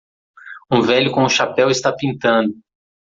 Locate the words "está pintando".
1.69-2.55